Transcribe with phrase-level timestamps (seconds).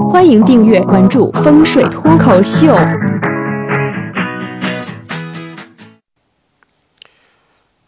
[0.00, 2.72] 欢迎订阅关注风水脱口秀。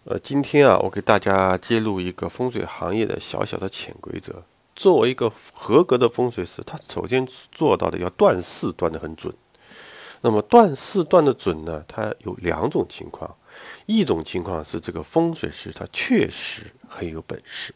[0.04, 4.42] 呃，今天啊，我给大家揭露一个风水行业的小小的潜规则。
[4.74, 9.32] 作为一个合格的风水师，他首先做到的要断事断得很准。
[10.20, 11.84] 那么断事断的准呢？
[11.86, 13.34] 它有两种情况，
[13.86, 17.74] 一种情况是这个风水师他确实很有本事，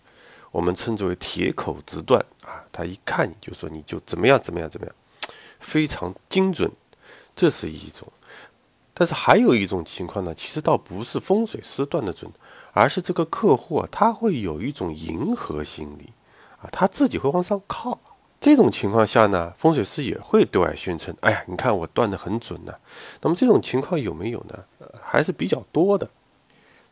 [0.50, 4.94] 我们称之为铁口直断啊，他一看你就说你就怎么样怎么样怎么样，
[5.60, 6.70] 非常精准，
[7.36, 8.06] 这是一种。
[8.94, 12.30] 但是还有一种情况呢，其实倒不是风水师断的准，
[12.72, 16.12] 而是这个客户啊，他会有一种迎合心理
[16.60, 17.98] 啊，他自己会往上靠。
[18.40, 22.72] 这种情况下呢，风水师也会对外宣称：“哎呀，你看我断的很准呢。”
[23.20, 24.64] 那么这种情况有没有呢？
[25.02, 26.08] 还是比较多的。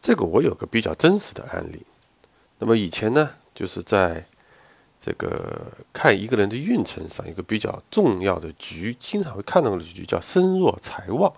[0.02, 1.86] 这个我有个比较真实的案例。
[2.58, 4.22] 那么以前呢，就是在
[5.00, 11.32] 这个看一个人的运程上，一个比较重要的局，经常会看到的局叫身弱财旺。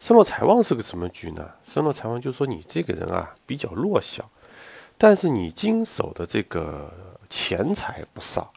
[0.00, 1.48] 身弱财旺是个什么局呢？
[1.64, 4.28] 身弱财旺就是说你这个人啊比较弱小，
[4.98, 6.92] 但是你经手的这个
[7.30, 8.52] 钱财不少。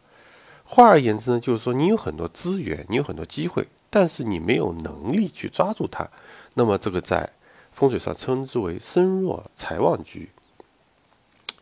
[0.63, 6.07] 换而言之呢，就是说你有很多资源，你有很多机会，但是你没有能力去抓住它。
[6.55, 7.29] 那么这个在
[7.73, 10.29] 风水上称之为身弱财旺局。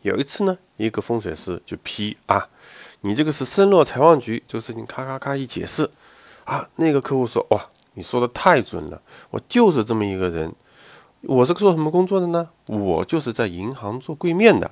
[0.08, 2.48] 有一次呢，一个风水师就批啊，
[3.02, 5.88] 你这个是身弱财旺局，这个事情咔咔咔一解释
[6.44, 7.60] 啊，那个客户说哇，
[7.92, 10.52] 你说的太准了，我就是这么一个人。
[11.20, 12.48] 我是做什么工作的呢？
[12.66, 14.70] 我就是在银行做柜面的，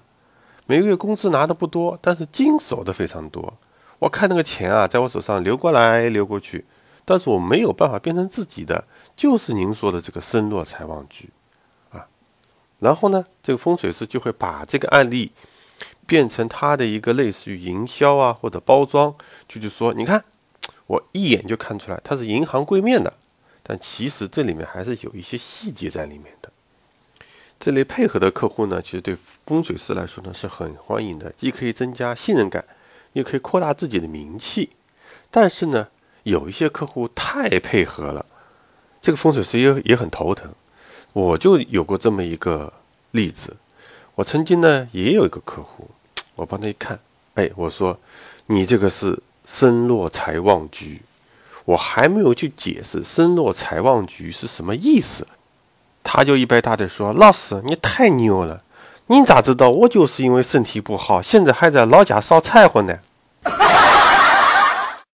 [0.67, 3.53] 每个月工资拿的不多，但是经手的非常多。
[3.99, 6.65] 我看那个钱啊，在我手上流过来流过去，
[7.05, 11.29] 但是我没有办法变成自己的，就是您说的这个身弱财旺局，
[12.79, 15.33] 然后呢，这个风水师就会把这个案例
[16.07, 19.15] 变成他的一个类似于营销啊或者包装，
[19.49, 20.25] 就是说，你看，
[20.87, 23.13] 我一眼就看出来他是银行柜面的，
[23.63, 26.51] 但其实这里面还是有一些细节在里面的。
[27.59, 29.17] 这类配合的客户呢，其实对
[29.47, 32.65] 风水师来说呢是很欢迎的，既可以增加信任感。
[33.13, 34.69] 也可以扩大自己的名气，
[35.31, 35.89] 但是呢，
[36.25, 38.27] 有一些客户太配合了，
[39.01, 40.53] 这个风水师也也很头疼。
[41.17, 42.71] 我就有过这么一个
[43.13, 43.57] 例子，
[44.17, 45.89] 我曾经呢也有一个客户，
[46.35, 47.01] 我帮他一看，
[47.37, 47.99] 哎，我说
[48.49, 51.01] 你这个是身弱财旺局，
[51.65, 55.27] 我还没有去解释身弱财旺局是什么意思，
[56.05, 58.63] 他就一拍大腿说：“老师，你太牛了，
[59.07, 62.99] 你咋知道我就是因为身体不好，现在还在老家烧柴火呢？”